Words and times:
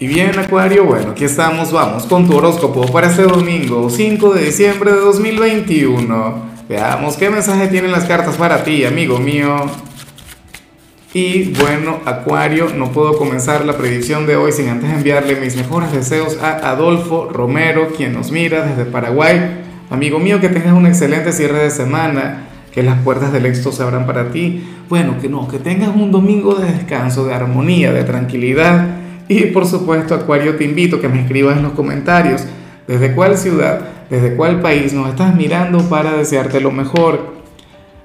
Y 0.00 0.06
bien, 0.06 0.38
Acuario, 0.38 0.84
bueno, 0.84 1.10
aquí 1.10 1.24
estamos, 1.24 1.72
vamos 1.72 2.04
con 2.04 2.28
tu 2.28 2.36
horóscopo 2.36 2.86
para 2.86 3.08
este 3.08 3.24
domingo, 3.24 3.90
5 3.90 4.32
de 4.32 4.44
diciembre 4.44 4.92
de 4.92 5.00
2021. 5.00 6.34
Veamos 6.68 7.16
qué 7.16 7.28
mensaje 7.30 7.66
tienen 7.66 7.90
las 7.90 8.04
cartas 8.04 8.36
para 8.36 8.62
ti, 8.62 8.84
amigo 8.84 9.18
mío. 9.18 9.56
Y 11.12 11.52
bueno, 11.54 11.98
Acuario, 12.04 12.68
no 12.76 12.92
puedo 12.92 13.18
comenzar 13.18 13.64
la 13.64 13.76
predicción 13.76 14.24
de 14.28 14.36
hoy 14.36 14.52
sin 14.52 14.68
antes 14.68 14.88
enviarle 14.88 15.34
mis 15.34 15.56
mejores 15.56 15.90
deseos 15.90 16.38
a 16.40 16.70
Adolfo 16.70 17.28
Romero, 17.28 17.88
quien 17.88 18.12
nos 18.12 18.30
mira 18.30 18.64
desde 18.64 18.84
Paraguay. 18.84 19.64
Amigo 19.90 20.20
mío, 20.20 20.40
que 20.40 20.48
tengas 20.48 20.74
un 20.74 20.86
excelente 20.86 21.32
cierre 21.32 21.58
de 21.58 21.70
semana, 21.70 22.46
que 22.72 22.84
las 22.84 23.02
puertas 23.02 23.32
del 23.32 23.46
éxito 23.46 23.72
se 23.72 23.82
abran 23.82 24.06
para 24.06 24.30
ti. 24.30 24.62
Bueno, 24.88 25.16
que 25.20 25.28
no, 25.28 25.48
que 25.48 25.58
tengas 25.58 25.88
un 25.88 26.12
domingo 26.12 26.54
de 26.54 26.72
descanso, 26.72 27.26
de 27.26 27.34
armonía, 27.34 27.92
de 27.92 28.04
tranquilidad 28.04 28.97
y 29.28 29.46
por 29.46 29.66
supuesto, 29.66 30.14
Acuario, 30.14 30.56
te 30.56 30.64
invito 30.64 30.96
a 30.96 31.00
que 31.00 31.08
me 31.08 31.20
escribas 31.20 31.58
en 31.58 31.64
los 31.64 31.72
comentarios 31.72 32.44
desde 32.86 33.14
cuál 33.14 33.36
ciudad, 33.36 33.80
desde 34.08 34.34
cuál 34.34 34.60
país 34.62 34.94
nos 34.94 35.10
estás 35.10 35.34
mirando 35.34 35.80
para 35.90 36.14
desearte 36.14 36.60
lo 36.60 36.70
mejor. 36.70 37.34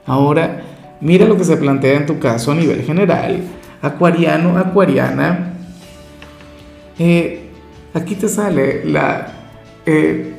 Ahora, 0.05 0.63
mira 0.99 1.25
lo 1.25 1.38
que 1.38 1.45
se 1.45 1.55
plantea 1.55 1.95
en 1.95 2.05
tu 2.05 2.20
caso 2.20 2.52
a 2.52 2.55
nivel 2.55 2.83
general. 2.83 3.41
Acuariano, 3.81 4.57
acuariana. 4.57 5.53
Eh, 6.99 7.49
aquí 7.94 8.16
te 8.16 8.27
sale 8.27 8.83
la, 8.83 9.27
eh, 9.85 10.33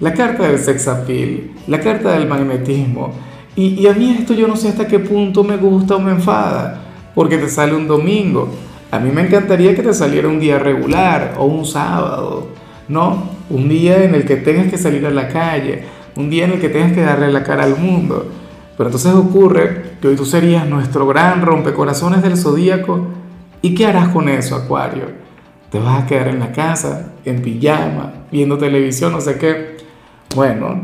la 0.00 0.14
carta 0.14 0.48
del 0.48 0.58
sex 0.58 0.88
appeal, 0.88 1.50
la 1.66 1.80
carta 1.80 2.12
del 2.12 2.26
magnetismo. 2.26 3.12
Y, 3.54 3.74
y 3.80 3.86
a 3.86 3.92
mí 3.92 4.16
esto 4.18 4.32
yo 4.32 4.48
no 4.48 4.56
sé 4.56 4.68
hasta 4.68 4.88
qué 4.88 4.98
punto 4.98 5.44
me 5.44 5.58
gusta 5.58 5.96
o 5.96 6.00
me 6.00 6.12
enfada, 6.12 6.80
porque 7.14 7.36
te 7.36 7.48
sale 7.50 7.74
un 7.74 7.86
domingo 7.86 8.48
a 8.90 8.98
mí 8.98 9.10
me 9.10 9.22
encantaría 9.22 9.74
que 9.74 9.82
te 9.82 9.92
saliera 9.92 10.28
un 10.28 10.40
día 10.40 10.58
regular 10.58 11.34
o 11.38 11.44
un 11.44 11.66
sábado, 11.66 12.48
¿no? 12.88 13.30
Un 13.50 13.68
día 13.68 14.04
en 14.04 14.14
el 14.14 14.24
que 14.24 14.36
tengas 14.36 14.68
que 14.68 14.78
salir 14.78 15.04
a 15.04 15.10
la 15.10 15.28
calle, 15.28 15.84
un 16.16 16.30
día 16.30 16.46
en 16.46 16.52
el 16.52 16.60
que 16.60 16.70
tengas 16.70 16.92
que 16.92 17.02
darle 17.02 17.30
la 17.30 17.42
cara 17.42 17.64
al 17.64 17.76
mundo. 17.76 18.30
Pero 18.76 18.88
entonces 18.88 19.12
ocurre 19.12 19.96
que 20.00 20.08
hoy 20.08 20.16
tú 20.16 20.24
serías 20.24 20.66
nuestro 20.66 21.06
gran 21.06 21.42
rompecorazones 21.42 22.22
del 22.22 22.36
zodíaco. 22.36 23.08
¿Y 23.60 23.74
qué 23.74 23.86
harás 23.86 24.08
con 24.08 24.28
eso, 24.28 24.56
Acuario? 24.56 25.06
¿Te 25.70 25.78
vas 25.78 26.02
a 26.02 26.06
quedar 26.06 26.28
en 26.28 26.38
la 26.38 26.52
casa, 26.52 27.12
en 27.24 27.42
pijama, 27.42 28.12
viendo 28.32 28.56
televisión, 28.56 29.12
no 29.12 29.20
sé 29.20 29.36
qué? 29.36 29.76
Bueno, 30.34 30.80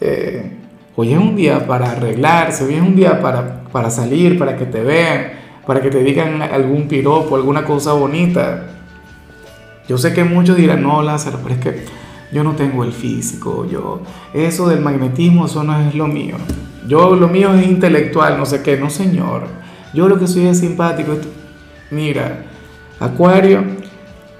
eh, 0.00 0.52
hoy 0.96 1.12
es 1.12 1.18
un 1.18 1.36
día 1.36 1.66
para 1.66 1.90
arreglarse, 1.90 2.64
hoy 2.64 2.74
es 2.74 2.80
un 2.80 2.96
día 2.96 3.20
para, 3.20 3.64
para 3.64 3.90
salir, 3.90 4.38
para 4.38 4.56
que 4.56 4.64
te 4.64 4.80
vean 4.80 5.41
para 5.66 5.80
que 5.80 5.90
te 5.90 6.02
digan 6.02 6.42
algún 6.42 6.88
piropo, 6.88 7.36
alguna 7.36 7.64
cosa 7.64 7.92
bonita. 7.92 8.66
Yo 9.88 9.98
sé 9.98 10.12
que 10.12 10.24
muchos 10.24 10.56
dirán, 10.56 10.82
no, 10.82 11.02
Lázaro, 11.02 11.40
pero 11.42 11.54
es 11.54 11.60
que 11.60 11.84
yo 12.32 12.42
no 12.42 12.52
tengo 12.52 12.82
el 12.84 12.92
físico, 12.92 13.66
yo, 13.70 14.00
eso 14.32 14.68
del 14.68 14.80
magnetismo, 14.80 15.46
eso 15.46 15.62
no 15.62 15.78
es 15.80 15.94
lo 15.94 16.06
mío. 16.06 16.36
Yo 16.88 17.14
lo 17.14 17.28
mío 17.28 17.54
es 17.54 17.66
intelectual, 17.66 18.38
no 18.38 18.46
sé 18.46 18.62
qué, 18.62 18.76
no 18.76 18.90
señor. 18.90 19.42
Yo 19.92 20.08
lo 20.08 20.18
que 20.18 20.26
soy 20.26 20.46
es 20.46 20.58
simpático. 20.58 21.16
Mira, 21.90 22.46
Acuario, 22.98 23.62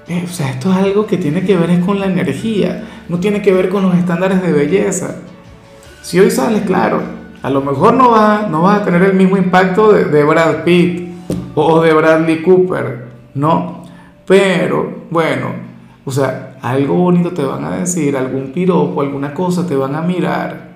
eh, 0.07 0.23
o 0.25 0.31
sea, 0.31 0.49
esto 0.49 0.71
es 0.71 0.77
algo 0.77 1.05
que 1.05 1.17
tiene 1.17 1.45
que 1.45 1.55
ver 1.55 1.69
es 1.69 1.85
con 1.85 1.99
la 1.99 2.07
energía, 2.07 2.83
no 3.07 3.19
tiene 3.19 3.41
que 3.41 3.53
ver 3.53 3.69
con 3.69 3.83
los 3.83 3.95
estándares 3.95 4.41
de 4.41 4.51
belleza. 4.51 5.17
Si 6.01 6.19
hoy 6.19 6.31
sales, 6.31 6.63
claro, 6.63 7.01
a 7.41 7.49
lo 7.49 7.61
mejor 7.61 7.93
no 7.93 8.09
vas 8.09 8.49
no 8.49 8.63
va 8.63 8.75
a 8.77 8.85
tener 8.85 9.03
el 9.03 9.13
mismo 9.13 9.37
impacto 9.37 9.91
de, 9.93 10.05
de 10.05 10.23
Brad 10.23 10.63
Pitt, 10.63 11.12
o 11.55 11.81
de 11.81 11.93
Bradley 11.93 12.41
Cooper, 12.41 13.07
no. 13.35 13.83
Pero 14.25 15.03
bueno, 15.09 15.47
o 16.05 16.11
sea, 16.11 16.57
algo 16.61 16.95
bonito 16.95 17.31
te 17.31 17.43
van 17.43 17.63
a 17.65 17.77
decir, 17.77 18.15
algún 18.15 18.51
piropo, 18.51 19.01
alguna 19.01 19.33
cosa 19.33 19.67
te 19.67 19.75
van 19.75 19.95
a 19.95 20.01
mirar. 20.01 20.73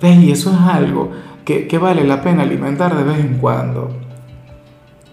¿Ves? 0.00 0.16
Y 0.22 0.32
eso 0.32 0.50
es 0.52 0.60
algo 0.60 1.10
que, 1.44 1.78
vale 1.78 2.04
la 2.04 2.22
pena 2.22 2.42
alimentar 2.42 2.96
de 2.96 3.04
vez 3.04 3.18
en 3.18 3.38
cuando. 3.38 3.90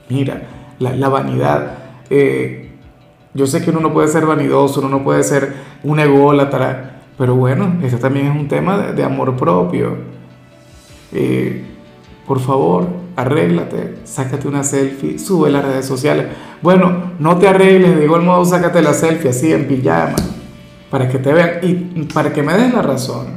Mira, 0.10 0.42
la, 0.80 1.10
vanidad. 1.10 1.78
Eh, 2.10 2.70
yo 3.34 3.48
sé 3.48 3.64
que 3.64 3.72
uno 3.72 3.80
no 3.80 3.94
puede 3.94 4.08
ser 4.08 4.26
vanidoso, 4.26 4.82
uno 4.82 4.90
no 4.90 5.04
puede 5.04 5.24
ser 5.24 5.54
un 5.84 6.00
ególatra, 6.00 7.02
pero 7.18 7.36
bueno, 7.36 7.76
eso 7.84 7.98
también 7.98 8.28
es 8.28 8.36
un 8.36 8.48
tema 8.48 8.78
de, 8.78 9.04
amor 9.04 9.36
propio. 9.36 9.96
Eh, 11.14 11.66
por 12.28 12.40
favor, 12.40 12.88
arréglate, 13.16 13.98
sácate 14.04 14.48
una 14.48 14.64
selfie, 14.64 15.20
sube 15.20 15.50
las 15.50 15.64
redes 15.64 15.86
sociales. 15.86 16.28
Bueno, 16.62 17.12
no 17.20 17.38
te 17.38 17.48
arregles, 17.48 17.98
de 17.98 18.06
igual 18.06 18.22
modo 18.24 18.46
sácate 18.46 18.82
la 18.82 18.94
selfie 18.94 19.30
así 19.30 19.52
en 19.52 19.68
pijama, 19.68 20.16
para 20.90 21.08
que 21.10 21.20
te 21.20 21.34
vean 21.34 21.52
y 21.62 21.74
para 22.14 22.32
que 22.32 22.44
me 22.44 22.54
des 22.54 22.74
la 22.74 22.82
razón, 22.82 23.28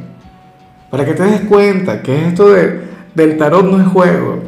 para 0.91 1.05
que 1.05 1.15
te 1.15 1.25
des 1.25 1.41
cuenta 1.43 2.03
que 2.03 2.29
esto 2.29 2.51
de, 2.51 2.83
del 3.15 3.37
tarot 3.37 3.65
no 3.65 3.81
es 3.81 3.89
juego, 3.89 4.43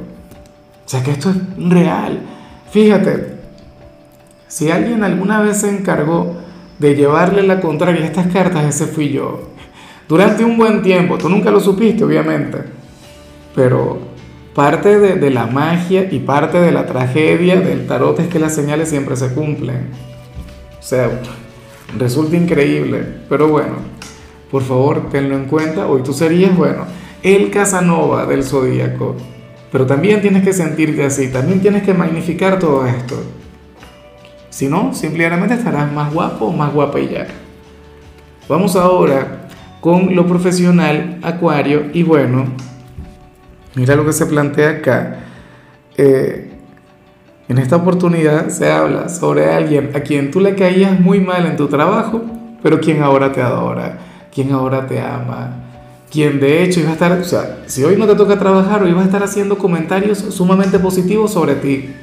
o 0.85 0.89
sea 0.89 1.03
que 1.03 1.11
esto 1.11 1.31
es 1.31 1.37
real. 1.71 2.21
Fíjate, 2.71 3.37
si 4.49 4.71
alguien 4.71 5.03
alguna 5.03 5.41
vez 5.41 5.59
se 5.59 5.71
encargó 5.71 6.37
de 6.79 6.95
llevarle 6.95 7.43
la 7.43 7.61
contraria 7.61 8.03
a 8.03 8.07
estas 8.07 8.27
cartas, 8.29 8.65
ese 8.65 8.87
fui 8.87 9.11
yo. 9.11 9.51
Durante 10.09 10.45
un 10.45 10.57
buen 10.57 10.83
tiempo, 10.83 11.19
tú 11.19 11.29
nunca 11.29 11.51
lo 11.51 11.59
supiste, 11.59 12.05
obviamente, 12.05 12.59
pero 13.55 14.16
Parte 14.57 14.99
de, 14.99 15.31
la 15.31 15.47
magia 15.47 16.09
y 16.11 16.19
parte 16.19 16.59
de 16.59 16.73
la 16.73 16.87
tragedia 16.87 17.61
del 17.61 17.87
tarot 17.87 18.19
es 18.21 18.29
que 18.29 18.39
las 18.39 18.55
señales 18.55 18.89
siempre 18.89 19.15
se 19.15 19.35
cumplen. 19.35 19.91
O 20.81 20.83
sea, 20.83 21.11
resulta 21.99 22.37
increíble. 22.37 23.05
Pero 23.29 23.49
bueno, 23.49 23.75
por 24.51 24.63
favor, 24.63 25.11
tenlo 25.11 25.37
en 25.37 25.45
cuenta. 25.45 25.87
Hoy 25.87 26.03
tú 26.03 26.15
serías, 26.15 26.57
bueno, 26.57 26.87
el 27.23 27.51
Casanova 27.51 28.25
del 28.25 28.45
zodíaco. 28.45 29.15
Pero 29.71 29.85
también 29.85 30.23
tienes 30.23 30.43
que 30.43 30.55
sentirte 30.55 31.05
así, 31.05 31.29
también 31.29 31.61
tienes 31.61 31.83
que 31.83 31.93
magnificar 31.93 32.59
todo 32.59 32.87
esto. 32.87 33.23
Si 34.49 34.69
no, 34.69 34.95
simplemente 34.95 35.53
estarás 35.53 35.93
más 35.93 36.11
guapo 36.15 36.47
o 36.47 36.53
más 36.53 36.73
guapa 36.73 36.99
y 36.99 37.11
ya. 37.11 37.27
Vamos 38.49 38.75
ahora 38.75 39.49
con 39.83 40.17
lo 40.17 40.27
profesional, 40.27 41.19
Acuario, 41.23 41.91
y 41.93 42.03
bueno, 42.05 42.47
Mira 43.77 43.95
lo 43.95 44.07
que 44.07 44.15
se 44.15 44.25
plantea 44.25 44.71
acá. 44.71 45.19
Eh, 45.99 46.51
en 47.47 47.59
esta 47.59 47.77
oportunidad 47.77 48.49
se 48.49 48.73
habla 48.73 49.11
sobre 49.11 49.53
alguien 49.53 49.91
a 49.95 50.01
quien 50.01 50.31
tú 50.31 50.41
le 50.41 50.55
caías 50.55 50.99
muy 50.99 51.21
mal 51.21 51.45
en 51.45 51.57
tu 51.57 51.69
trabajo, 51.69 52.23
pero 52.63 52.81
quien 52.81 53.03
ahora 53.03 53.33
te 53.33 53.43
adora, 53.43 53.99
quien 54.35 54.51
ahora 54.53 54.87
te 54.87 54.99
ama, 54.99 55.63
quien 56.11 56.41
de 56.41 56.65
hecho 56.65 56.81
iba 56.81 56.89
a 56.89 56.93
estar, 56.95 57.13
o 57.13 57.25
sea, 57.25 57.59
si 57.67 57.85
hoy 57.85 57.97
no 57.97 58.07
te 58.07 58.15
toca 58.15 58.39
trabajar, 58.39 58.83
hoy 58.83 58.93
va 58.93 59.03
a 59.03 59.05
estar 59.05 59.23
haciendo 59.23 59.59
comentarios 59.59 60.19
sumamente 60.19 60.79
positivos 60.79 61.33
sobre 61.33 61.55
ti. 61.57 61.95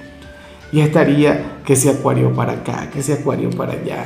Y 0.72 0.80
estaría 0.80 1.60
que 1.66 1.76
se 1.76 1.90
acuario 1.90 2.34
para 2.34 2.54
acá, 2.54 2.90
que 2.94 3.02
se 3.02 3.14
acuario 3.14 3.50
para 3.50 3.74
allá. 3.74 4.06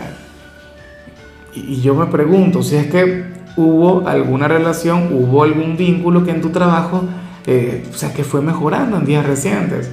Y, 1.54 1.76
y 1.76 1.82
yo 1.82 1.96
me 1.96 2.06
pregunto 2.06 2.64
si 2.64 2.78
es 2.78 2.88
que 2.88 3.26
hubo 3.58 4.08
alguna 4.08 4.48
relación, 4.48 5.10
hubo 5.12 5.44
algún 5.44 5.76
vínculo 5.76 6.24
que 6.24 6.32
en 6.32 6.42
tu 6.42 6.50
trabajo 6.50 7.04
o 7.48 7.94
sea, 7.94 8.14
que 8.14 8.24
fue 8.24 8.42
mejorando 8.42 8.98
en 8.98 9.06
días 9.06 9.26
recientes. 9.26 9.90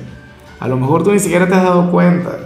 A 0.58 0.66
lo 0.66 0.76
mejor 0.76 1.04
tú 1.04 1.12
ni 1.12 1.20
siquiera 1.20 1.46
te 1.46 1.54
has 1.54 1.62
dado 1.62 1.90
cuenta. 1.90 2.38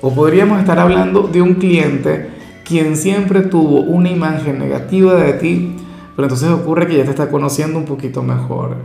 O 0.00 0.12
podríamos 0.12 0.58
estar 0.58 0.78
hablando 0.78 1.22
de 1.22 1.40
un 1.42 1.54
cliente 1.54 2.30
quien 2.64 2.96
siempre 2.96 3.42
tuvo 3.42 3.80
una 3.80 4.10
imagen 4.10 4.58
negativa 4.58 5.14
de 5.14 5.32
ti, 5.34 5.76
pero 6.16 6.26
entonces 6.26 6.48
ocurre 6.50 6.86
que 6.86 6.96
ya 6.96 7.04
te 7.04 7.10
está 7.10 7.28
conociendo 7.28 7.78
un 7.78 7.84
poquito 7.84 8.22
mejor. 8.22 8.76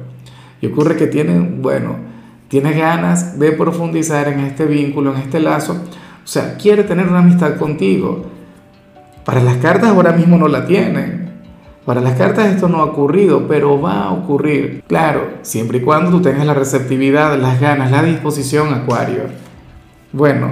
Y 0.62 0.68
ocurre 0.68 0.96
que 0.96 1.08
tiene, 1.08 1.40
bueno, 1.40 1.96
tiene 2.48 2.74
ganas 2.74 3.40
de 3.40 3.52
profundizar 3.54 4.28
en 4.28 4.42
este 4.42 4.66
vínculo, 4.66 5.14
en 5.14 5.22
este 5.22 5.40
lazo. 5.40 5.74
O 5.74 6.28
sea, 6.28 6.58
quiere 6.58 6.84
tener 6.84 7.08
una 7.08 7.20
amistad 7.20 7.58
contigo. 7.58 8.26
Para 9.24 9.42
las 9.42 9.58
cartas 9.58 9.90
ahora 9.90 10.12
mismo 10.12 10.38
no 10.38 10.48
la 10.48 10.66
tienen. 10.66 11.25
Para 11.86 12.02
las 12.02 12.18
cartas 12.18 12.48
esto 12.48 12.68
no 12.68 12.80
ha 12.80 12.86
ocurrido, 12.86 13.48
pero 13.48 13.80
va 13.80 14.06
a 14.06 14.12
ocurrir. 14.12 14.84
Claro, 14.88 15.36
siempre 15.44 15.78
y 15.78 15.82
cuando 15.82 16.10
tú 16.10 16.20
tengas 16.20 16.46
la 16.46 16.56
receptividad, 16.56 17.38
las 17.40 17.62
ganas, 17.62 17.92
la 17.92 18.02
disposición, 18.02 18.74
Acuario. 18.74 19.26
Bueno, 20.12 20.52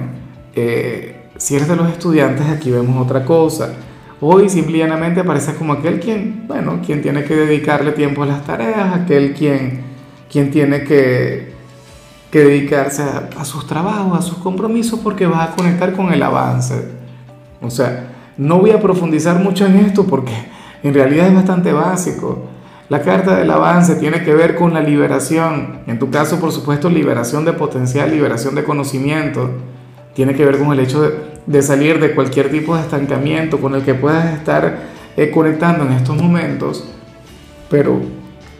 eh, 0.53 1.29
si 1.37 1.55
eres 1.55 1.67
de 1.67 1.75
los 1.75 1.89
estudiantes, 1.89 2.47
aquí 2.47 2.69
vemos 2.69 3.03
otra 3.03 3.25
cosa. 3.25 3.73
Hoy 4.21 4.47
simplemente 4.47 5.21
aparece 5.21 5.55
como 5.55 5.73
aquel 5.73 5.99
quien, 5.99 6.47
bueno, 6.47 6.79
quien 6.85 7.01
tiene 7.01 7.23
que 7.23 7.35
dedicarle 7.35 7.93
tiempo 7.93 8.21
a 8.21 8.27
las 8.27 8.45
tareas, 8.45 8.93
aquel 8.93 9.33
quien, 9.33 9.81
quien 10.31 10.51
tiene 10.51 10.83
que, 10.83 11.51
dedicarse 12.31 13.01
a, 13.01 13.29
a 13.39 13.45
sus 13.45 13.65
trabajos, 13.65 14.19
a 14.19 14.21
sus 14.21 14.37
compromisos, 14.37 14.99
porque 14.99 15.25
va 15.25 15.45
a 15.45 15.55
conectar 15.55 15.93
con 15.93 16.13
el 16.13 16.21
avance. 16.21 16.89
O 17.59 17.71
sea, 17.71 18.11
no 18.37 18.59
voy 18.59 18.71
a 18.71 18.79
profundizar 18.79 19.39
mucho 19.39 19.65
en 19.65 19.77
esto 19.77 20.05
porque 20.05 20.31
en 20.83 20.93
realidad 20.93 21.27
es 21.27 21.33
bastante 21.33 21.71
básico. 21.71 22.49
La 22.89 23.01
carta 23.01 23.37
del 23.37 23.49
avance 23.49 23.95
tiene 23.95 24.23
que 24.23 24.33
ver 24.33 24.55
con 24.55 24.73
la 24.73 24.81
liberación, 24.81 25.79
en 25.87 25.97
tu 25.97 26.11
caso 26.11 26.39
por 26.39 26.51
supuesto 26.51 26.89
liberación 26.89 27.45
de 27.45 27.53
potencial, 27.53 28.11
liberación 28.11 28.55
de 28.55 28.63
conocimiento, 28.63 29.49
tiene 30.13 30.35
que 30.35 30.45
ver 30.45 30.59
con 30.59 30.71
el 30.73 30.79
hecho 30.79 31.01
de, 31.47 31.61
salir 31.61 31.99
de 31.99 32.13
cualquier 32.13 32.51
tipo 32.51 32.75
de 32.75 32.81
estancamiento 32.81 33.59
con 33.59 33.73
el 33.73 33.83
que 33.83 33.95
puedas 33.95 34.37
estar 34.37 34.81
eh, 35.17 35.31
conectando 35.31 35.85
en 35.85 35.93
estos 35.93 36.21
momentos, 36.21 36.85
pero 37.69 37.99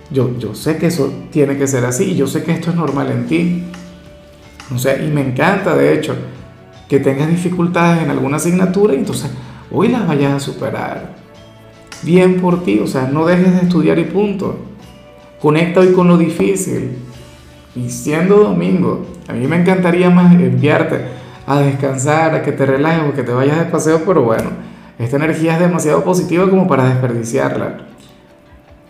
yo, 0.09 0.37
yo 0.39 0.55
sé 0.55 0.77
que 0.77 0.87
eso 0.87 1.13
tiene 1.31 1.57
que 1.57 1.67
ser 1.67 1.85
así, 1.85 2.15
yo 2.15 2.25
sé 2.27 2.43
que 2.43 2.53
esto 2.53 2.69
es 2.69 2.75
normal 2.75 3.11
en 3.11 3.27
ti. 3.27 3.63
O 4.73 4.77
sea, 4.79 5.01
y 5.01 5.07
me 5.11 5.21
encanta 5.21 5.75
de 5.75 5.93
hecho 5.93 6.15
que 6.87 6.99
tengas 6.99 7.27
dificultades 7.27 8.03
en 8.03 8.09
alguna 8.09 8.37
asignatura 8.37 8.93
y 8.93 8.97
entonces 8.97 9.29
hoy 9.71 9.89
las 9.89 10.07
vayas 10.07 10.33
a 10.33 10.39
superar. 10.39 11.22
Bien 12.03 12.41
por 12.41 12.63
ti, 12.63 12.79
o 12.79 12.88
sea, 12.88 13.07
no 13.07 13.25
dejes 13.25 13.53
de 13.53 13.61
estudiar 13.61 13.97
y 13.97 14.03
punto. 14.03 14.57
Conecta 15.41 15.79
hoy 15.79 15.94
con 15.94 16.07
lo 16.07 16.17
difícil. 16.17 16.97
Y 17.75 17.89
siendo 17.89 18.38
domingo, 18.38 19.05
a 19.27 19.33
mí 19.33 19.47
me 19.47 19.55
encantaría 19.55 20.09
más 20.09 20.33
enviarte 20.33 21.05
a 21.47 21.59
descansar, 21.59 22.35
a 22.35 22.41
que 22.41 22.51
te 22.51 22.65
relajes 22.65 23.09
o 23.09 23.15
que 23.15 23.23
te 23.23 23.31
vayas 23.31 23.57
de 23.57 23.65
paseo, 23.65 24.01
pero 24.05 24.23
bueno, 24.23 24.50
esta 25.00 25.15
energía 25.15 25.53
es 25.53 25.59
demasiado 25.59 26.03
positiva 26.03 26.50
como 26.50 26.67
para 26.67 26.89
desperdiciarla. 26.89 27.77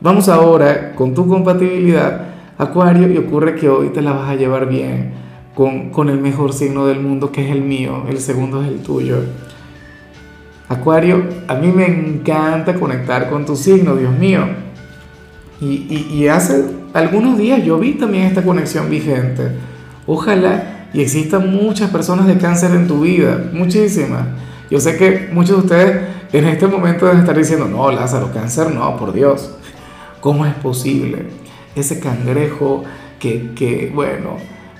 Vamos 0.01 0.27
ahora 0.27 0.93
con 0.95 1.13
tu 1.13 1.27
compatibilidad, 1.27 2.27
Acuario, 2.57 3.11
y 3.11 3.17
ocurre 3.17 3.55
que 3.55 3.69
hoy 3.69 3.89
te 3.89 4.01
la 4.01 4.13
vas 4.13 4.29
a 4.29 4.35
llevar 4.35 4.67
bien 4.67 5.13
con, 5.55 5.91
con 5.91 6.09
el 6.09 6.19
mejor 6.19 6.53
signo 6.53 6.87
del 6.87 6.99
mundo, 6.99 7.31
que 7.31 7.45
es 7.45 7.51
el 7.51 7.61
mío, 7.61 8.03
el 8.09 8.19
segundo 8.19 8.61
es 8.61 8.67
el 8.67 8.81
tuyo. 8.81 9.17
Acuario, 10.69 11.23
a 11.47 11.55
mí 11.55 11.67
me 11.67 11.85
encanta 11.85 12.75
conectar 12.75 13.29
con 13.29 13.45
tu 13.45 13.55
signo, 13.55 13.95
Dios 13.95 14.17
mío. 14.17 14.41
Y, 15.61 16.27
hace 16.27 16.65
algunos 16.93 17.37
días 17.37 17.63
yo 17.63 17.79
vi 17.79 17.93
también 17.93 18.25
esta 18.25 18.43
conexión 18.43 18.89
vigente. 18.89 19.51
Ojalá 20.05 20.87
y 20.93 21.01
existan 21.01 21.49
muchas 21.51 21.89
personas 21.89 22.27
de 22.27 22.37
cáncer 22.37 22.71
en 22.71 22.87
tu 22.87 23.01
vida, 23.01 23.49
muchísimas. 23.53 24.25
Yo 24.69 24.79
sé 24.79 24.97
que 24.97 25.29
muchos 25.31 25.57
de 25.57 25.61
ustedes 25.63 26.01
en 26.33 26.47
este 26.47 26.67
momento 26.67 27.05
deben 27.05 27.21
estar 27.21 27.37
diciendo, 27.37 27.67
no, 27.67 27.91
Lázaro, 27.91 28.31
cáncer 28.33 28.71
no, 28.71 28.97
por 28.97 29.13
Dios. 29.13 29.55
¿Cómo 30.19 30.45
es 30.45 30.53
posible? 30.55 31.27
Ese 31.75 31.99
cangrejo 31.99 32.83
que, 33.19 33.51
que 33.55 33.91
bueno, 33.93 34.37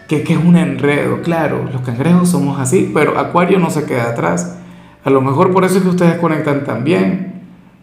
que, 0.08 0.24
que 0.24 0.34
es 0.34 0.40
un 0.40 0.58
enredo. 0.58 1.22
Claro, 1.22 1.70
los 1.72 1.82
cangrejos 1.82 2.30
somos 2.30 2.60
así, 2.60 2.92
pero 2.94 3.18
Acuario 3.18 3.60
no 3.60 3.70
se 3.70 3.86
queda 3.86 4.10
atrás. 4.10 4.58
A 5.04 5.10
lo 5.10 5.22
mejor 5.22 5.52
por 5.52 5.66
eso 5.66 5.78
es 5.78 5.84
que 5.84 5.90
ustedes 5.90 6.18
conectan 6.18 6.64
también, 6.64 7.34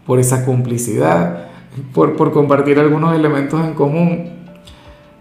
por 0.06 0.18
esa 0.18 0.44
complicidad, 0.44 1.48
por, 1.92 2.16
por 2.16 2.32
compartir 2.32 2.78
algunos 2.78 3.14
elementos 3.14 3.64
en 3.64 3.74
común. 3.74 4.30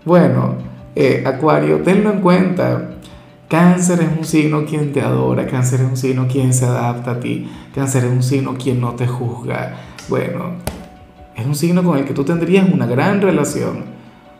Bueno, 0.06 0.56
eh, 0.96 1.24
Acuario, 1.26 1.82
tenlo 1.82 2.12
en 2.12 2.22
cuenta. 2.22 2.92
Cáncer 3.50 4.02
es 4.02 4.18
un 4.18 4.24
signo 4.24 4.66
quien 4.66 4.94
te 4.94 5.02
adora, 5.02 5.46
cáncer 5.48 5.82
es 5.82 5.88
un 5.88 5.98
signo 5.98 6.28
quien 6.28 6.54
se 6.54 6.66
adapta 6.66 7.12
a 7.12 7.20
ti, 7.20 7.50
cáncer 7.74 8.06
es 8.06 8.12
un 8.12 8.24
signo 8.24 8.56
quien 8.56 8.80
no 8.80 8.94
te 8.94 9.08
juzga. 9.08 9.76
Bueno, 10.08 10.54
es 11.36 11.46
un 11.46 11.56
signo 11.56 11.84
con 11.84 11.98
el 11.98 12.06
que 12.06 12.14
tú 12.14 12.24
tendrías 12.24 12.70
una 12.70 12.86
gran 12.86 13.22
relación. 13.22 13.86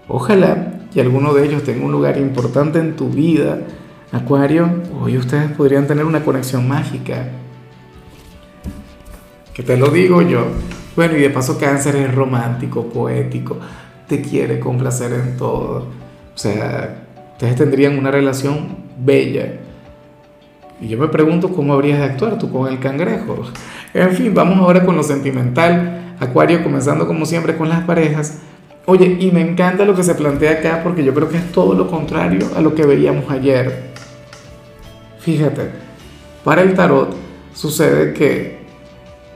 Ojalá 0.08 0.74
y 0.94 1.00
alguno 1.00 1.34
de 1.34 1.46
ellos 1.46 1.64
tenga 1.64 1.86
un 1.86 1.92
lugar 1.92 2.18
importante 2.18 2.80
en 2.80 2.96
tu 2.96 3.10
vida. 3.10 3.60
Acuario, 4.12 4.70
hoy 5.02 5.18
ustedes 5.18 5.52
podrían 5.52 5.88
tener 5.88 6.06
una 6.06 6.24
conexión 6.24 6.68
mágica 6.68 7.28
que 9.60 9.66
te 9.66 9.76
lo 9.76 9.90
digo 9.90 10.22
yo. 10.22 10.46
Bueno, 10.96 11.18
y 11.18 11.20
de 11.20 11.30
paso 11.30 11.60
cáncer 11.60 11.94
es 11.98 12.16
romántico, 12.16 12.86
poético, 12.86 13.58
te 14.08 14.22
quiere 14.22 14.58
complacer 14.58 15.12
en 15.12 15.36
todo. 15.36 15.80
O 16.34 16.38
sea, 16.38 17.04
ustedes 17.34 17.58
tendrían 17.58 18.00
una 18.00 18.10
relación 18.10 18.78
bella. 18.98 19.60
Y 20.80 20.88
yo 20.88 20.98
me 20.98 21.10
pregunto 21.10 21.50
cómo 21.50 21.74
habrías 21.74 22.00
de 22.00 22.06
actuar 22.06 22.38
tú 22.38 22.50
con 22.50 22.72
el 22.72 22.80
cangrejo. 22.80 23.36
En 23.94 24.12
fin, 24.12 24.34
vamos 24.34 24.60
ahora 24.60 24.86
con 24.86 24.96
lo 24.96 25.04
sentimental. 25.04 26.16
Acuario, 26.22 26.64
comenzando 26.64 27.06
como 27.06 27.26
siempre 27.26 27.58
con 27.58 27.68
las 27.68 27.82
parejas. 27.82 28.40
Oye, 28.86 29.18
y 29.20 29.30
me 29.32 29.42
encanta 29.42 29.84
lo 29.84 29.94
que 29.94 30.04
se 30.04 30.16
plantea 30.16 30.52
acá 30.52 30.84
porque 30.86 31.04
yo 31.04 31.14
creo 31.14 31.28
que 31.28 31.36
es 31.36 31.52
todo 31.52 31.74
lo 31.74 31.90
contrario 31.90 32.48
a 32.56 32.62
lo 32.62 32.76
que 32.76 32.86
veíamos 32.86 33.30
ayer. 33.30 33.90
Fíjate, 35.20 35.64
para 36.46 36.62
el 36.62 36.76
tarot 36.76 37.14
sucede 37.54 38.14
que 38.14 38.59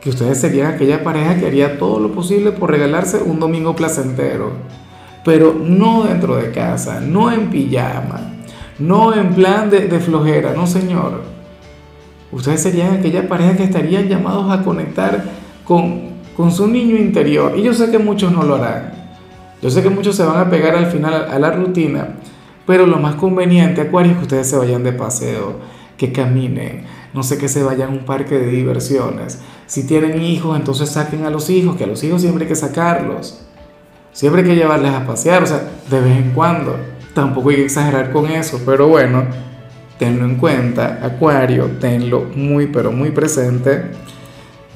que 0.03 0.09
ustedes 0.09 0.37
serían 0.37 0.67
aquella 0.67 1.01
pareja 1.01 1.39
que 1.39 1.45
haría 1.45 1.77
todo 1.79 1.97
lo 1.97 2.11
posible 2.11 2.51
por 2.51 2.69
regalarse 2.69 3.21
un 3.23 3.39
domingo 3.39 3.73
placentero, 3.73 4.51
pero 5.23 5.55
no 5.57 6.03
dentro 6.03 6.35
de 6.35 6.51
casa, 6.51 6.99
no 6.99 7.31
en 7.31 7.49
pijama, 7.49 8.19
no 8.79 9.13
en 9.13 9.33
plan 9.33 9.69
de, 9.69 9.87
flojera, 10.01 10.53
no 10.53 10.67
señor. 10.67 11.21
Ustedes 12.33 12.61
serían 12.61 12.95
aquella 12.95 13.29
pareja 13.29 13.55
que 13.55 13.63
estarían 13.63 14.09
llamados 14.09 14.51
a 14.51 14.61
conectar 14.63 15.23
con, 15.63 16.09
con 16.35 16.51
su 16.51 16.67
niño 16.67 16.97
interior. 16.97 17.53
Y 17.55 17.61
yo 17.61 17.73
sé 17.73 17.89
que 17.89 17.99
muchos 17.99 18.33
no 18.33 18.43
lo 18.43 18.55
harán. 18.55 18.91
Yo 19.61 19.69
sé 19.69 19.81
que 19.81 19.89
muchos 19.89 20.17
se 20.17 20.25
van 20.25 20.37
a 20.37 20.49
pegar 20.49 20.75
al 20.75 20.87
final 20.87 21.13
a 21.13 21.39
la 21.39 21.51
rutina, 21.51 22.15
pero 22.67 22.85
lo 22.85 22.97
más 22.97 23.15
conveniente, 23.15 23.79
Acuario, 23.79 24.11
es 24.11 24.17
que 24.17 24.23
ustedes 24.23 24.49
se 24.49 24.57
vayan 24.57 24.83
de 24.83 24.91
paseo, 24.91 25.59
que 25.95 26.11
caminen, 26.11 26.83
no 27.13 27.23
sé, 27.23 27.37
que 27.37 27.47
se 27.47 27.63
vayan 27.63 27.89
a 27.89 27.91
un 27.91 28.05
parque 28.05 28.37
de 28.37 28.47
diversiones. 28.47 29.39
Si 29.65 29.85
tienen 29.85 30.21
hijos, 30.21 30.57
entonces 30.57 30.89
saquen 30.89 31.25
a 31.25 31.29
los 31.29 31.49
hijos, 31.49 31.75
que 31.75 31.85
a 31.85 31.87
los 31.87 32.03
hijos 32.03 32.21
siempre 32.21 32.43
hay 32.43 32.49
que 32.49 32.55
sacarlos. 32.55 33.41
Siempre 34.11 34.41
hay 34.41 34.47
que 34.47 34.55
llevarles 34.55 34.93
a 34.93 35.05
pasear, 35.05 35.43
o 35.43 35.47
sea, 35.47 35.63
de 35.89 35.99
vez 35.99 36.17
en 36.17 36.31
cuando. 36.31 36.75
Tampoco 37.13 37.49
hay 37.49 37.57
que 37.57 37.65
exagerar 37.65 38.11
con 38.11 38.29
eso, 38.29 38.61
pero 38.65 38.87
bueno, 38.87 39.25
tenlo 39.97 40.25
en 40.25 40.35
cuenta, 40.35 40.99
Acuario, 41.01 41.65
tenlo 41.79 42.25
muy, 42.35 42.67
pero 42.67 42.91
muy 42.91 43.11
presente. 43.11 43.91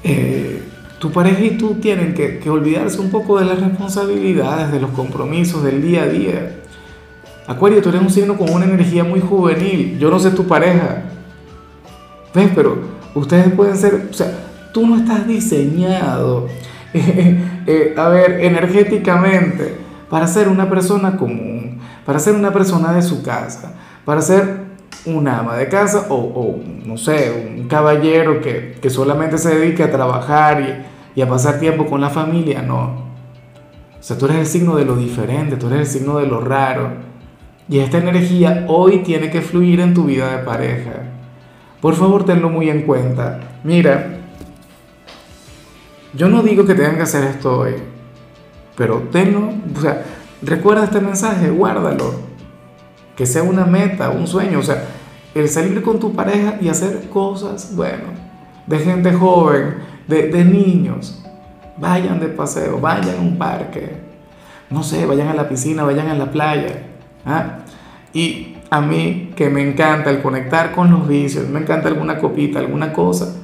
Eh, 0.04 0.64
tu 1.00 1.12
pareja 1.12 1.42
y 1.42 1.58
tú 1.58 1.76
tienen 1.76 2.14
que, 2.14 2.40
que 2.40 2.50
olvidarse 2.50 3.00
un 3.00 3.12
poco 3.12 3.40
de 3.40 3.46
las 3.46 3.60
responsabilidades, 3.60 4.72
de 4.72 4.80
los 4.80 4.92
compromisos 4.92 5.64
del 5.64 5.82
día 5.82 6.04
a 6.04 6.08
día. 6.08 6.62
Acuario, 7.46 7.82
tú 7.82 7.90
eres 7.90 8.02
un 8.02 8.10
signo 8.10 8.38
con 8.38 8.50
una 8.50 8.66
energía 8.66 9.04
muy 9.04 9.20
juvenil. 9.20 9.98
Yo 10.00 10.10
no 10.10 10.20
sé 10.20 10.32
tu 10.32 10.48
pareja, 10.48 11.04
¿Ves? 12.34 12.52
Pero 12.54 12.78
ustedes 13.16 13.52
pueden 13.54 13.76
ser, 13.78 14.10
o 14.12 14.14
sea, 14.14 14.32
tú 14.78 14.86
no 14.86 14.98
estás 14.98 15.28
diseñado, 15.28 16.48
eh, 16.94 17.96
a 17.98 18.10
ver, 18.10 18.42
energéticamente, 18.42 19.76
para 20.08 20.28
ser 20.28 20.48
una 20.48 20.70
persona 20.70 21.18
común, 21.18 21.80
para 22.06 22.20
ser 22.20 22.36
una 22.36 22.54
persona 22.54 22.94
de 22.94 23.02
su 23.02 23.24
casa, 23.24 23.74
para 24.06 24.22
ser 24.22 24.68
un 25.08 25.28
ama 25.28 25.56
de 25.56 25.68
casa 25.68 26.06
o, 26.10 26.60
no 26.86 26.96
sé, 26.96 27.56
un 27.58 27.68
caballero 27.68 28.40
que, 28.40 28.78
solamente 28.88 29.40
se 29.40 29.56
dedique 29.58 29.82
a 29.82 29.92
trabajar 29.92 30.62
y, 30.62 31.20
y 31.20 31.24
a 31.24 31.28
pasar 31.28 31.60
tiempo 31.60 31.88
con 31.88 32.00
la 32.00 32.12
familia, 32.12 32.62
no. 32.62 33.08
O 34.00 34.04
sea, 34.04 34.16
tú 34.16 34.26
eres 34.26 34.38
el 34.38 34.46
signo 34.46 34.76
de 34.76 34.86
lo 34.86 34.96
diferente, 34.96 35.56
tú 35.56 35.70
eres 35.70 35.80
el 35.80 35.88
signo 35.88 36.20
de 36.20 36.28
lo 36.28 36.40
raro. 36.40 36.92
Y 37.68 37.80
esta 37.80 37.98
energía 37.98 38.66
hoy 38.68 39.00
tiene 39.00 39.32
que 39.32 39.42
fluir 39.42 39.80
en 39.80 39.96
tu 39.96 40.04
vida 40.04 40.38
de 40.38 40.44
pareja. 40.44 40.92
Por 41.82 41.96
favor, 41.96 42.26
tenlo 42.26 42.50
muy 42.50 42.70
en 42.70 42.84
cuenta. 42.84 43.40
Mira, 43.64 44.17
yo 46.18 46.28
no 46.28 46.42
digo 46.42 46.66
que 46.66 46.74
tengan 46.74 46.96
que 46.96 47.04
hacer 47.04 47.24
esto 47.24 47.60
hoy, 47.60 47.76
pero 48.76 49.04
tenlo, 49.12 49.52
o 49.76 49.80
sea, 49.80 50.04
recuerda 50.42 50.86
este 50.86 51.00
mensaje, 51.00 51.50
guárdalo. 51.50 52.28
Que 53.16 53.26
sea 53.26 53.42
una 53.42 53.66
meta, 53.66 54.10
un 54.10 54.28
sueño, 54.28 54.60
o 54.60 54.64
sea, 54.64 54.84
el 55.34 55.50
salir 55.50 55.82
con 55.82 56.00
tu 56.00 56.14
pareja 56.14 56.58
y 56.62 56.70
hacer 56.70 57.10
cosas, 57.10 57.76
bueno, 57.76 58.04
de 58.68 58.80
gente 58.80 59.14
joven, 59.14 59.76
de, 60.08 60.30
de 60.30 60.46
niños. 60.46 61.24
Vayan 61.78 62.20
de 62.20 62.28
paseo, 62.28 62.80
vayan 62.80 63.18
a 63.18 63.22
un 63.22 63.38
parque, 63.38 63.98
no 64.70 64.84
sé, 64.84 65.06
vayan 65.06 65.28
a 65.28 65.34
la 65.34 65.48
piscina, 65.48 65.84
vayan 65.84 66.10
a 66.10 66.16
la 66.16 66.32
playa. 66.32 66.84
¿ah? 67.26 67.60
Y 68.14 68.58
a 68.70 68.82
mí 68.82 69.34
que 69.36 69.50
me 69.50 69.68
encanta 69.68 70.10
el 70.10 70.22
conectar 70.22 70.72
con 70.74 70.92
los 70.92 71.08
vicios, 71.08 71.48
me 71.48 71.60
encanta 71.60 71.88
alguna 71.88 72.18
copita, 72.18 72.60
alguna 72.60 72.94
cosa. 72.94 73.36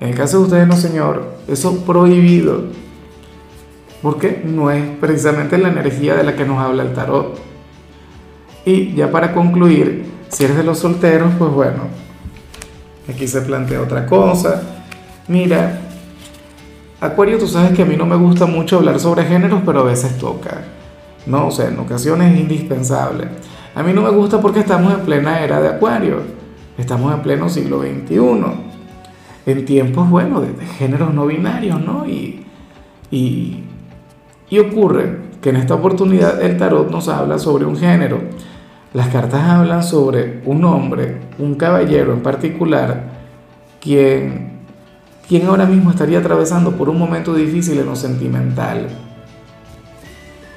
En 0.00 0.08
el 0.08 0.14
caso 0.14 0.38
de 0.38 0.44
ustedes, 0.44 0.66
no, 0.66 0.76
señor, 0.76 1.34
eso 1.46 1.84
prohibido. 1.84 2.64
Porque 4.02 4.42
no 4.44 4.70
es 4.70 4.82
precisamente 4.98 5.58
la 5.58 5.68
energía 5.68 6.14
de 6.14 6.24
la 6.24 6.34
que 6.34 6.46
nos 6.46 6.58
habla 6.58 6.82
el 6.82 6.94
tarot. 6.94 7.38
Y 8.64 8.94
ya 8.94 9.10
para 9.10 9.32
concluir, 9.34 10.06
si 10.28 10.44
eres 10.44 10.56
de 10.56 10.64
los 10.64 10.78
solteros, 10.78 11.32
pues 11.38 11.50
bueno, 11.52 11.82
aquí 13.08 13.28
se 13.28 13.42
plantea 13.42 13.82
otra 13.82 14.06
cosa. 14.06 14.62
Mira, 15.28 15.80
Acuario, 17.00 17.38
tú 17.38 17.46
sabes 17.46 17.72
que 17.72 17.82
a 17.82 17.86
mí 17.86 17.96
no 17.96 18.06
me 18.06 18.16
gusta 18.16 18.46
mucho 18.46 18.76
hablar 18.76 19.00
sobre 19.00 19.24
géneros, 19.24 19.62
pero 19.64 19.80
a 19.80 19.84
veces 19.84 20.16
toca. 20.18 20.62
No, 21.26 21.48
o 21.48 21.50
sea, 21.50 21.68
en 21.68 21.78
ocasiones 21.78 22.34
es 22.34 22.40
indispensable. 22.40 23.28
A 23.74 23.82
mí 23.82 23.92
no 23.92 24.02
me 24.02 24.10
gusta 24.10 24.40
porque 24.40 24.60
estamos 24.60 24.92
en 24.92 25.00
plena 25.00 25.40
era 25.40 25.60
de 25.60 25.68
Acuario, 25.68 26.22
estamos 26.76 27.12
en 27.14 27.20
pleno 27.20 27.48
siglo 27.48 27.80
XXI, 27.80 28.16
en 29.46 29.64
tiempos, 29.64 30.08
bueno, 30.08 30.40
de, 30.40 30.54
géneros 30.78 31.14
no 31.14 31.26
binarios, 31.26 31.80
¿no? 31.80 32.06
Y, 32.06 32.44
y, 33.10 33.64
ocurre 34.58 35.18
que 35.40 35.50
en 35.50 35.56
esta 35.56 35.74
oportunidad 35.74 36.42
el 36.42 36.56
tarot 36.56 36.90
nos 36.90 37.08
habla 37.08 37.38
sobre 37.38 37.64
un 37.64 37.76
género. 37.76 38.20
Las 38.92 39.08
cartas 39.08 39.42
hablan 39.42 39.82
sobre 39.82 40.42
un 40.44 40.64
hombre, 40.64 41.18
un 41.38 41.54
caballero 41.54 42.12
en 42.12 42.20
particular, 42.20 43.04
quien, 43.80 44.58
quien 45.28 45.46
ahora 45.46 45.66
mismo 45.66 45.90
estaría 45.90 46.18
atravesando 46.18 46.72
por 46.72 46.88
un 46.88 46.98
momento 46.98 47.34
difícil 47.34 47.78
en 47.78 47.86
lo 47.86 47.96
sentimental. 47.96 48.88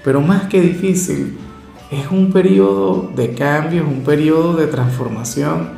Pero 0.04 0.20
más 0.20 0.48
que 0.48 0.60
difícil, 0.60 1.38
es 1.92 2.10
un 2.10 2.32
periodo 2.32 3.12
de 3.16 3.34
cambio, 3.34 3.84
es 3.84 3.88
un 3.88 4.04
periodo 4.04 4.56
de 4.56 4.68
transformación, 4.68 5.70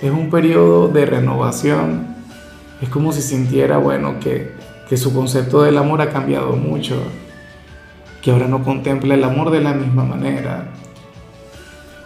es 0.00 0.10
un 0.10 0.30
periodo 0.30 0.88
de 0.88 1.04
renovación. 1.04 2.11
Es 2.82 2.88
como 2.88 3.12
si 3.12 3.22
sintiera, 3.22 3.78
bueno, 3.78 4.20
que, 4.20 4.52
que 4.88 4.96
su 4.98 5.14
concepto 5.14 5.62
del 5.62 5.78
amor 5.78 6.02
ha 6.02 6.10
cambiado 6.10 6.56
mucho, 6.56 7.00
que 8.20 8.30
ahora 8.30 8.48
no 8.48 8.62
contempla 8.62 9.14
el 9.14 9.24
amor 9.24 9.50
de 9.50 9.60
la 9.60 9.72
misma 9.72 10.04
manera 10.04 10.72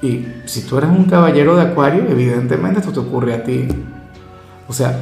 y 0.02 0.26
si 0.44 0.62
tú 0.62 0.76
eres 0.78 0.90
un 0.90 1.04
caballero 1.04 1.56
de 1.56 1.62
acuario, 1.62 2.04
evidentemente 2.08 2.80
esto 2.80 2.92
te 2.92 3.00
ocurre 3.00 3.34
a 3.34 3.42
ti. 3.42 3.66
O 4.68 4.72
sea, 4.72 4.96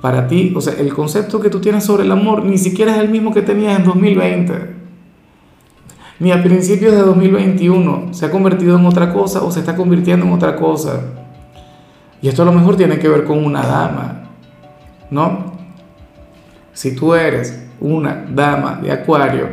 para 0.00 0.28
ti, 0.28 0.52
o 0.54 0.60
sea, 0.60 0.74
el 0.74 0.94
concepto 0.94 1.40
que 1.40 1.50
tú 1.50 1.60
tienes 1.60 1.84
sobre 1.84 2.04
el 2.04 2.12
amor 2.12 2.44
ni 2.44 2.58
siquiera 2.58 2.94
es 2.94 2.98
el 2.98 3.08
mismo 3.08 3.34
que 3.34 3.42
tenías 3.42 3.78
en 3.78 3.84
2020. 3.84 4.76
Ni 6.18 6.32
a 6.32 6.42
principios 6.42 6.92
de 6.92 7.00
2021 7.00 8.14
se 8.14 8.26
ha 8.26 8.30
convertido 8.30 8.78
en 8.78 8.86
otra 8.86 9.12
cosa 9.12 9.42
o 9.42 9.50
se 9.50 9.60
está 9.60 9.76
convirtiendo 9.76 10.24
en 10.24 10.32
otra 10.32 10.56
cosa. 10.56 11.00
Y 12.22 12.28
esto 12.28 12.42
a 12.42 12.46
lo 12.46 12.52
mejor 12.52 12.76
tiene 12.76 12.98
que 12.98 13.08
ver 13.08 13.24
con 13.24 13.44
una 13.44 13.62
dama, 13.62 14.25
¿no? 15.10 15.52
Si 16.72 16.94
tú 16.94 17.14
eres 17.14 17.66
una 17.80 18.26
dama 18.28 18.80
de 18.82 18.92
acuario, 18.92 19.48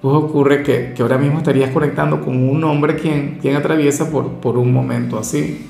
pues 0.00 0.14
ocurre 0.14 0.62
que, 0.62 0.92
que, 0.94 1.02
ahora 1.02 1.18
mismo 1.18 1.38
estarías 1.38 1.70
conectando 1.70 2.20
con 2.20 2.48
un 2.48 2.62
hombre 2.64 2.96
quien, 2.96 3.38
quien 3.40 3.56
atraviesa 3.56 4.10
por, 4.10 4.34
por 4.34 4.56
un 4.56 4.72
momento 4.72 5.18
así, 5.18 5.66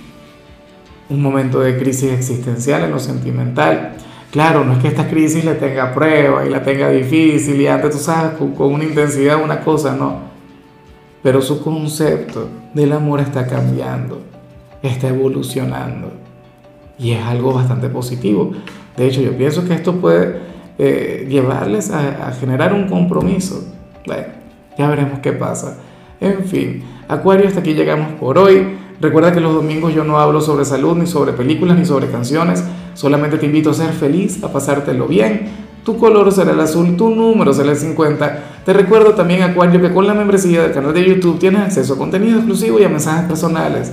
un 1.08 1.22
momento 1.22 1.60
de 1.60 1.78
crisis 1.78 2.12
existencial 2.12 2.82
en 2.84 2.90
lo 2.90 2.98
sentimental. 2.98 3.96
Claro, 4.30 4.64
no 4.64 4.74
es 4.74 4.78
que 4.80 4.88
esta 4.88 5.08
crisis 5.08 5.44
le 5.44 5.54
tenga 5.54 5.94
prueba 5.94 6.44
y 6.44 6.50
la 6.50 6.62
tenga 6.62 6.90
difícil 6.90 7.58
y 7.60 7.66
antes 7.66 7.92
tú 7.92 7.98
sabes 7.98 8.32
con, 8.32 8.52
con 8.52 8.74
una 8.74 8.84
intensidad 8.84 9.42
una 9.42 9.60
cosa, 9.60 9.96
no. 9.96 10.28
Pero 11.22 11.40
su 11.40 11.62
concepto 11.62 12.48
del 12.74 12.92
amor 12.92 13.20
está 13.20 13.46
cambiando, 13.46 14.20
está 14.82 15.08
evolucionando 15.08 16.12
y 16.98 17.12
es 17.12 17.24
algo 17.24 17.54
bastante 17.54 17.88
positivo. 17.88 18.52
De 18.98 19.06
hecho, 19.06 19.22
yo 19.22 19.32
pienso 19.36 19.64
que 19.66 19.72
esto 19.72 19.94
puede 19.94 20.40
eh, 20.76 21.26
llevarles 21.30 21.90
a, 21.90 22.28
a 22.28 22.32
generar 22.32 22.74
un 22.74 22.88
compromiso 22.88 23.64
bueno, 24.08 24.24
ya 24.78 24.88
veremos 24.88 25.20
qué 25.20 25.32
pasa. 25.32 25.76
En 26.20 26.44
fin, 26.44 26.82
Acuario, 27.08 27.46
hasta 27.46 27.60
aquí 27.60 27.74
llegamos 27.74 28.12
por 28.12 28.38
hoy. 28.38 28.66
Recuerda 29.00 29.32
que 29.32 29.40
los 29.40 29.54
domingos 29.54 29.94
yo 29.94 30.02
no 30.02 30.18
hablo 30.18 30.40
sobre 30.40 30.64
salud, 30.64 30.96
ni 30.96 31.06
sobre 31.06 31.32
películas, 31.32 31.78
ni 31.78 31.84
sobre 31.84 32.08
canciones. 32.08 32.64
Solamente 32.94 33.36
te 33.36 33.46
invito 33.46 33.70
a 33.70 33.74
ser 33.74 33.92
feliz, 33.92 34.42
a 34.42 34.50
pasártelo 34.50 35.06
bien. 35.06 35.68
Tu 35.84 35.96
color 35.96 36.32
será 36.32 36.52
el 36.52 36.60
azul, 36.60 36.96
tu 36.96 37.10
número 37.10 37.52
será 37.52 37.70
el 37.70 37.76
50. 37.76 38.44
Te 38.64 38.72
recuerdo 38.72 39.12
también, 39.12 39.42
Acuario, 39.42 39.80
que 39.80 39.92
con 39.92 40.06
la 40.06 40.14
membresía 40.14 40.62
del 40.62 40.72
canal 40.72 40.92
de 40.92 41.04
YouTube 41.04 41.38
tienes 41.38 41.60
acceso 41.60 41.94
a 41.94 41.98
contenido 41.98 42.38
exclusivo 42.38 42.80
y 42.80 42.84
a 42.84 42.88
mensajes 42.88 43.26
personales. 43.26 43.92